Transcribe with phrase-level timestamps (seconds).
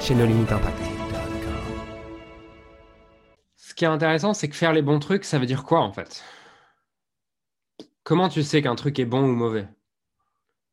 [0.00, 0.14] chez.
[3.56, 5.92] Ce qui est intéressant, c'est que faire les bons trucs, ça veut dire quoi en
[5.92, 6.24] fait?
[8.04, 9.68] Comment tu sais qu'un truc est bon ou mauvais?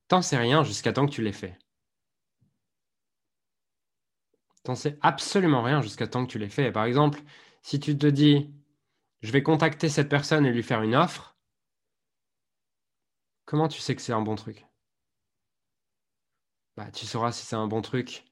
[0.07, 1.57] T'en sais rien jusqu'à temps que tu l'aies fait.
[4.63, 6.71] T'en sais absolument rien jusqu'à temps que tu l'aies fait.
[6.71, 7.21] Par exemple,
[7.61, 8.53] si tu te dis,
[9.21, 11.35] je vais contacter cette personne et lui faire une offre,
[13.45, 14.65] comment tu sais que c'est un bon truc?
[16.77, 18.25] Bah, Tu sauras si c'est un bon truc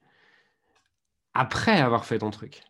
[1.34, 2.62] après avoir fait ton truc.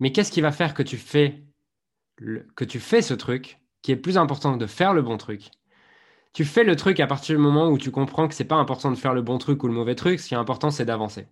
[0.00, 1.42] Mais qu'est-ce qui va faire que tu fais
[2.56, 5.50] que tu fais ce truc qui est plus important que de faire le bon truc?
[6.34, 8.90] Tu fais le truc à partir du moment où tu comprends que c'est pas important
[8.90, 11.28] de faire le bon truc ou le mauvais truc, ce qui est important c'est d'avancer.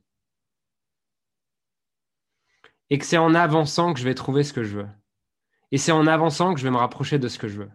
[2.89, 4.89] Et que c'est en avançant que je vais trouver ce que je veux.
[5.73, 7.71] Et c'est en avançant que je vais me rapprocher de ce que je veux.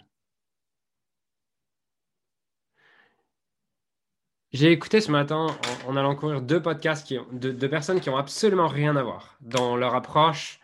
[4.51, 5.45] J'ai écouté ce matin,
[5.85, 9.77] en, allant courir, deux podcasts qui de, personnes qui ont absolument rien à voir dans
[9.77, 10.59] leur approche.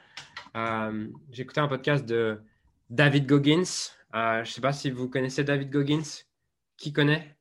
[0.57, 2.41] Euh, j'ai écouté un podcast de
[2.89, 3.91] David Goggins.
[4.15, 6.23] Euh, je ne sais pas si vous connaissez David Goggins.
[6.77, 7.37] Qui connaît?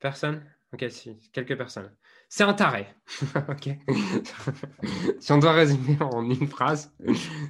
[0.00, 0.44] Personne?
[0.72, 1.92] Ok, si, quelques personnes.
[2.28, 2.88] C'est un taré.
[3.48, 3.68] ok.
[5.20, 6.92] si on doit résumer en une phrase,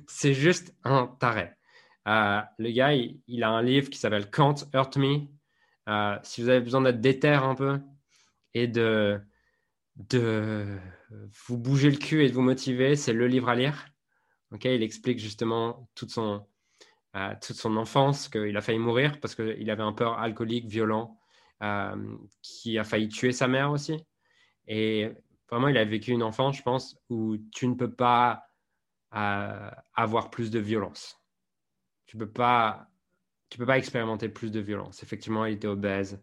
[0.06, 1.52] c'est juste un taré.
[2.06, 5.20] Euh, le gars, il, a un livre qui s'appelle Can't Hurt Me.
[6.22, 7.80] si vous avez besoin d'être déter un peu,
[8.54, 9.20] et de,
[9.96, 10.78] de
[11.46, 13.86] vous bouger le cul et de vous motiver, c'est le livre à lire.
[14.62, 16.46] il explique justement toute son,
[17.16, 21.18] euh, toute son enfance, qu'il a failli mourir parce qu'il avait un peur alcoolique, violent,
[21.62, 24.04] euh, qui a failli tuer sa mère aussi.
[24.66, 25.12] Et
[25.48, 28.44] vraiment, il a vécu une enfance, je pense, où tu ne peux pas
[29.14, 31.20] euh, avoir plus de violence.
[32.06, 35.02] Tu peux peux pas expérimenter plus de violence.
[35.04, 36.20] Effectivement, il était obèse.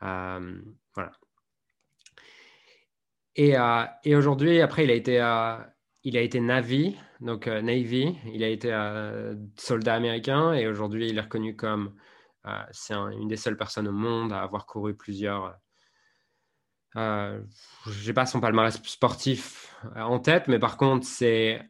[0.00, 1.12] voilà.
[3.36, 5.56] Et, euh, et aujourd'hui, après, il a été, euh,
[6.04, 8.16] il a été Navy, donc euh, Navy.
[8.26, 8.70] Il a été
[9.56, 11.94] soldat américain et aujourd'hui, il est reconnu comme
[12.72, 15.56] c'est une des seules personnes au monde à avoir couru plusieurs.
[16.96, 21.62] je n'ai pas son palmarès sportif en tête, mais par contre, c'est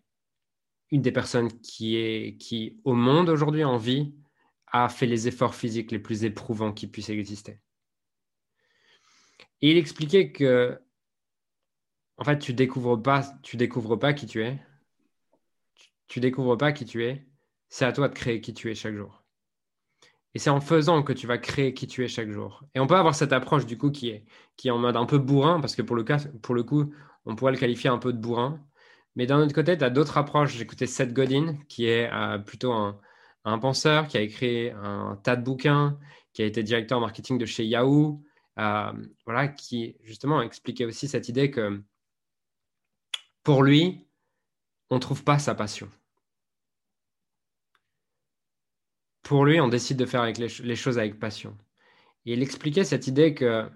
[0.90, 4.14] une des personnes qui, est, qui au monde aujourd'hui, en vie,
[4.66, 7.60] a fait les efforts physiques les plus éprouvants qui puissent exister.
[9.60, 10.80] Et il expliquait que
[12.18, 13.22] en fait, tu découvres pas,
[13.54, 14.58] découvres pas qui tu es.
[16.08, 17.26] Tu, découvres pas qui tu es.
[17.68, 19.24] C'est à toi de créer qui tu es chaque jour.
[20.34, 22.62] Et c'est en faisant que tu vas créer qui tu es chaque jour.
[22.74, 25.60] Et on peut avoir cette approche du coup qui est, en mode un peu bourrin,
[25.60, 26.04] parce que pour le,
[26.62, 26.94] coup,
[27.26, 28.60] on pourrait le qualifier un peu de bourrin.
[29.16, 30.54] Mais d'un autre côté, tu as d'autres approches.
[30.54, 32.98] J'ai écouté Seth Godin, qui est euh, plutôt un,
[33.44, 35.98] un, penseur, qui a écrit un tas de bouquins,
[36.32, 38.22] qui a été directeur marketing de chez Yahoo,
[38.58, 38.92] euh,
[39.24, 41.82] voilà, qui justement expliquait aussi cette idée que
[43.42, 44.06] pour lui,
[44.90, 45.90] on ne trouve pas sa passion.
[49.22, 51.56] Pour lui, on décide de faire les, choses avec passion.
[52.26, 53.70] Et il expliquait cette idée que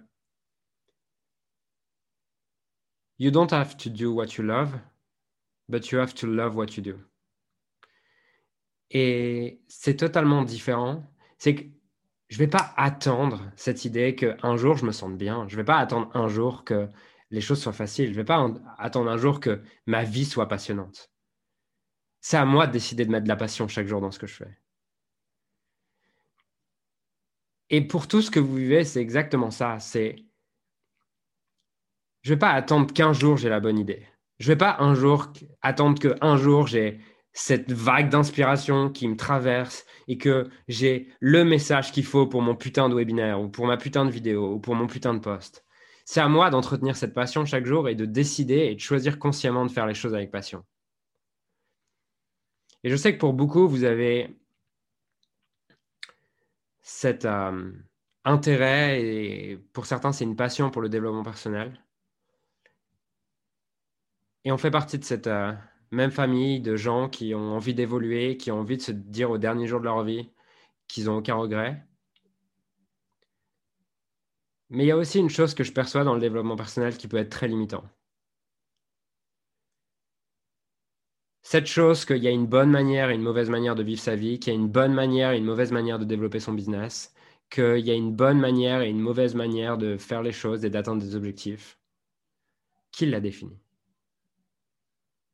[3.19, 4.79] You don't have to do what you love,
[5.69, 6.99] but you have to love what you do.
[8.91, 11.11] Et c'est totalement différent.
[11.39, 11.63] C'est que
[12.29, 15.49] je ne vais pas attendre cette idée qu'un jour je me sente bien.
[15.49, 16.89] Je ne vais pas attendre un jour que
[17.31, 18.07] les choses soient faciles.
[18.07, 18.47] Je ne vais pas
[18.79, 21.11] attendre un jour que ma vie soit passionnante.
[22.21, 24.27] C'est à moi de décider de mettre de la passion chaque jour dans ce que
[24.27, 24.59] je fais.
[27.71, 29.79] Et pour tout ce que vous vivez, c'est exactement ça.
[29.81, 30.17] C'est
[32.23, 34.07] je ne vais pas attendre qu'un jour j'ai la bonne idée.
[34.39, 37.01] Je ne vais pas un jour attendre qu'un jour j'ai
[37.33, 42.57] cette vague d'inspiration qui me traverse et que j'ai le message qu'il faut pour mon
[42.57, 45.66] putain de webinaire ou pour ma putain de vidéo ou pour mon putain de poste.
[46.07, 49.67] C'est à moi d'entretenir cette passion chaque jour et de décider et de choisir consciemment
[49.67, 50.65] de faire les choses avec passion.
[52.85, 54.39] Et je sais que pour beaucoup, vous avez
[56.83, 57.73] cet euh,
[58.25, 61.85] intérêt, et pour certains, c'est une passion pour le développement personnel.
[64.45, 65.53] Et on fait partie de cette euh,
[65.91, 69.39] même famille de gens qui ont envie d'évoluer, qui ont envie de se dire au
[69.39, 70.31] dernier jour de leur vie
[70.87, 71.85] qu'ils n'ont aucun regret.
[74.71, 77.09] Mais il y a aussi une chose que je perçois dans le développement personnel qui
[77.09, 77.85] peut être très limitant.
[81.43, 84.17] Cette chose qu'il y a une bonne manière et une mauvaise manière de vivre sa
[84.17, 87.15] vie, qu'il y a une bonne manière et une mauvaise manière de développer son business,
[87.51, 90.71] qu'il y a une bonne manière et une mauvaise manière de faire les choses et
[90.71, 91.79] d'atteindre des objectifs.
[92.91, 93.57] Qui l'a défini?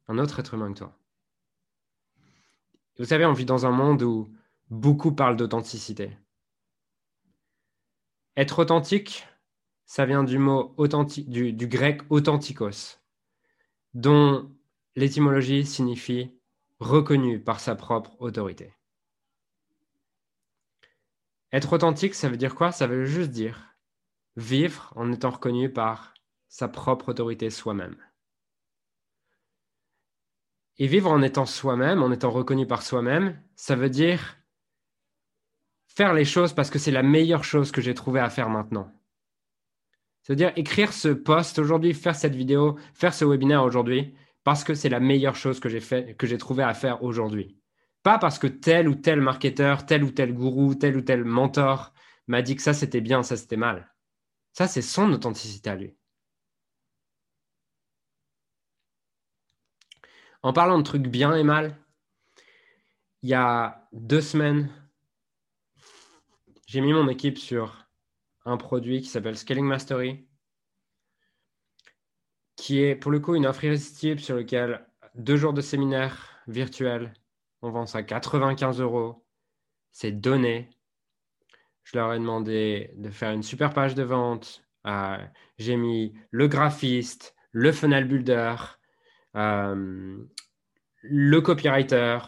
[0.09, 0.99] Un autre être humain que toi.
[2.99, 4.29] Vous savez, on vit dans un monde où
[4.69, 6.11] beaucoup parlent d'authenticité.
[8.37, 9.27] Être authentique,
[9.85, 12.99] ça vient du mot authentique, du, du grec authentikos,
[13.95, 14.51] dont
[14.97, 16.33] l'étymologie signifie
[16.79, 18.75] reconnu par sa propre autorité.
[21.53, 22.73] Être authentique, ça veut dire quoi?
[22.73, 23.77] Ça veut juste dire
[24.37, 26.15] vivre en étant reconnu par
[26.49, 27.97] sa propre autorité soi-même.
[30.79, 34.39] Et vivre en étant soi-même, en étant reconnu par soi-même, ça veut dire
[35.97, 38.91] faire les choses parce que c'est la meilleure chose que j'ai trouvé à faire maintenant.
[40.23, 44.89] C'est-à-dire écrire ce post aujourd'hui, faire cette vidéo, faire ce webinaire aujourd'hui, parce que c'est
[44.89, 47.59] la meilleure chose que j'ai fait, que j'ai trouvé à faire aujourd'hui.
[48.03, 51.93] Pas parce que tel ou tel marketeur, tel ou tel gourou, tel ou tel mentor
[52.27, 53.93] m'a dit que ça c'était bien, ça c'était mal.
[54.53, 55.97] Ça, c'est son authenticité à lui.
[60.43, 61.77] En parlant de trucs bien et mal,
[63.23, 64.69] il y a deux semaines,
[66.73, 67.87] j'ai mis mon équipe sur
[68.47, 70.27] un produit qui s'appelle Scaling Mastery,
[72.57, 74.83] qui est pour le coup une offre irrésistible sur lequel
[75.15, 77.13] deux jours de séminaire virtuel,
[77.61, 79.23] on vend ça à 95 euros,
[79.91, 80.71] c'est donné.
[81.83, 84.65] Je leur ai demandé de faire une super page de vente.
[84.87, 85.19] Euh,
[85.59, 88.57] j'ai mis le graphiste, le funnel builder,
[89.37, 90.17] euh,
[91.03, 92.21] le copywriter.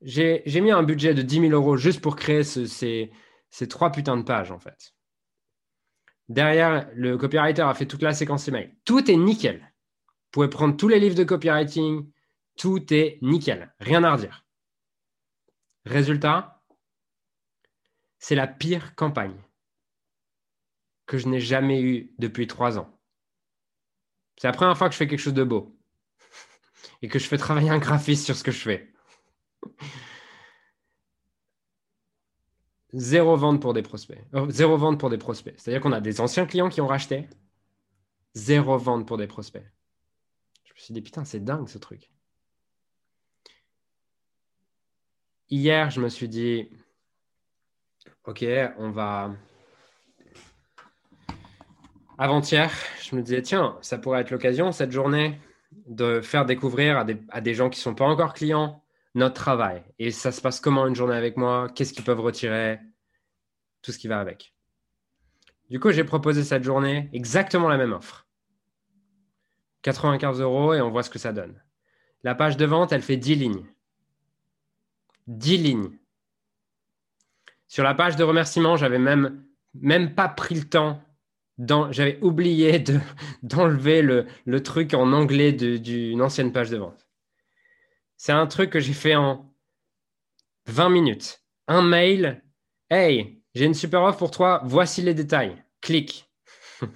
[0.00, 3.10] J'ai mis un budget de 10 000 euros juste pour créer ces,
[3.68, 4.94] trois putains de pages, en fait.
[6.28, 8.74] Derrière, le copywriter a fait toute la séquence email.
[8.84, 9.60] Tout est nickel.
[9.60, 12.10] Vous pouvez prendre tous les livres de copywriting.
[12.56, 13.72] Tout est nickel.
[13.78, 14.44] Rien à redire.
[15.84, 16.64] Résultat,
[18.18, 19.38] c'est la pire campagne
[21.06, 22.98] que je n'ai jamais eue depuis trois ans.
[24.36, 25.78] C'est la première fois que je fais quelque chose de beau
[27.02, 28.92] et que je fais travailler un graphiste sur ce que je fais.
[32.96, 34.22] Zéro vente pour des prospects.
[34.34, 35.54] Euh, zéro vente pour des prospects.
[35.58, 37.28] C'est-à-dire qu'on a des anciens clients qui ont racheté.
[38.34, 39.66] Zéro vente pour des prospects.
[40.64, 42.08] Je me suis dit, putain, c'est dingue ce truc.
[45.50, 46.70] Hier, je me suis dit,
[48.24, 48.44] ok,
[48.78, 49.34] on va.
[52.16, 52.70] Avant-hier,
[53.02, 55.40] je me disais, tiens, ça pourrait être l'occasion, cette journée,
[55.86, 58.83] de faire découvrir à des, gens qui ne sont pas encore clients
[59.14, 59.82] notre travail.
[59.98, 61.68] Et ça se passe comment une journée avec moi?
[61.74, 62.80] Qu'est-ce qu'ils peuvent retirer?
[63.82, 64.54] Tout ce qui va avec.
[65.70, 68.26] Du coup, j'ai proposé cette journée exactement la même offre.
[69.82, 71.62] 95 euros et on voit ce que ça donne.
[72.22, 73.66] La page de vente, elle fait 10 lignes.
[75.26, 75.98] 10 lignes.
[77.68, 79.44] Sur la page de remerciement, j'avais même,
[79.74, 81.02] même pas pris le temps
[81.90, 82.82] j'avais oublié
[83.42, 87.03] d'enlever le, le, truc en anglais d'une ancienne page de vente.
[88.24, 89.54] C'est un truc que j'ai fait en
[90.64, 91.44] 20 minutes.
[91.66, 92.42] Un mail.
[92.88, 94.62] Hey, j'ai une super offre pour toi.
[94.64, 95.62] Voici les détails.
[95.82, 96.32] Clique.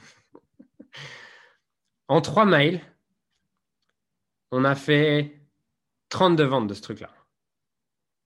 [2.08, 2.80] en trois mails,
[4.52, 5.38] on a fait
[6.08, 7.11] 32 ventes de ce truc-là.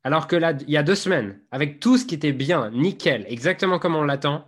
[0.05, 3.27] Alors que là, il y a deux semaines, avec tout ce qui était bien, nickel,
[3.27, 4.47] exactement comme on l'attend,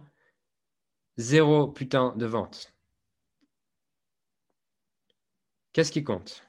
[1.16, 2.73] Zéro putain de vente.
[5.73, 6.44] Qu'est-ce qui compte?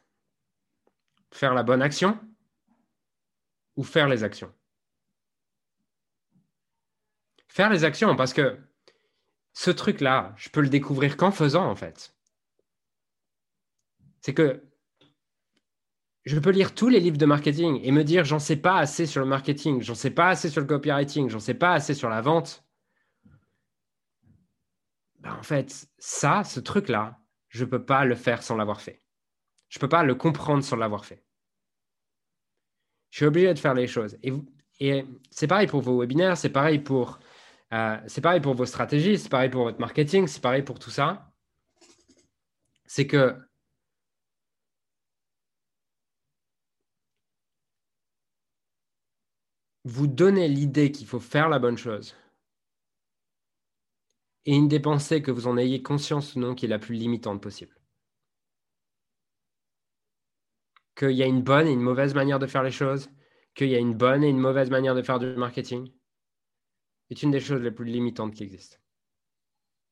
[1.35, 2.17] Faire la bonne action
[3.75, 4.53] ou faire les actions?
[7.49, 8.57] Faire les actions parce que
[9.51, 12.15] ce truc-là, je peux le découvrir qu'en faisant en fait.
[14.21, 14.63] C'est que
[16.23, 19.05] je peux lire tous les livres de marketing et me dire j'en sais pas assez
[19.05, 22.07] sur le marketing, j'en sais pas assez sur le copywriting, j'en sais pas assez sur
[22.07, 22.65] la vente.
[25.19, 29.03] Ben, en fait, ça, ce truc-là, je ne peux pas le faire sans l'avoir fait.
[29.67, 31.24] Je ne peux pas le comprendre sans l'avoir fait.
[33.15, 34.17] Je suis obligé de faire les choses.
[34.81, 37.19] Et, c'est pareil pour vos webinaires, c'est pareil pour,
[37.73, 40.89] euh, c'est pareil pour vos stratégies, c'est pareil pour votre marketing, c'est pareil pour tout
[40.89, 41.31] ça.
[42.85, 43.37] C'est que
[49.85, 52.15] vous donnez l'idée qu'il faut faire la bonne chose
[54.45, 56.95] et une des pensées que vous en ayez conscience ou non qui est la plus
[56.95, 57.74] limitante possible.
[60.95, 63.09] Qu'il y a une bonne et une mauvaise manière de faire les choses,
[63.53, 65.91] qu'il y a une bonne et une mauvaise manière de faire du marketing,
[67.09, 68.77] est une des choses les plus limitantes qui existent.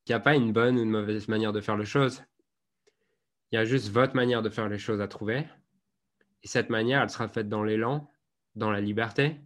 [0.06, 2.24] qu'il n'y a pas une bonne ou une mauvaise manière de faire les choses.
[3.52, 5.46] Il y a juste votre manière de faire les choses à trouver.
[6.42, 8.10] Et cette manière, elle sera faite dans l'élan,
[8.56, 9.40] dans la liberté,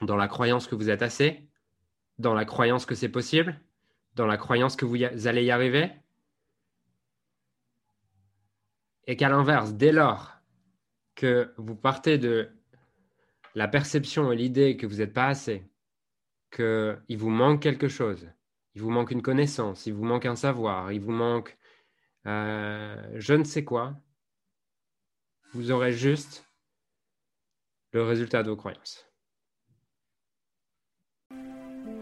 [0.00, 1.48] dans la croyance que vous êtes assez,
[2.18, 3.60] dans la croyance que c'est possible,
[4.14, 5.90] dans la croyance que vous, allez y arriver.
[9.06, 10.32] Et qu'à l'inverse, dès lors
[11.14, 12.50] que vous partez de
[13.54, 15.68] la perception et l'idée que vous n'êtes pas assez,
[16.54, 18.30] qu'il vous manque quelque chose,
[18.74, 21.56] il vous manque une connaissance, il vous manque un savoir, il vous manque
[22.26, 23.96] euh, je ne sais quoi,
[25.52, 26.48] vous aurez juste
[27.92, 29.11] le résultat de vos croyances.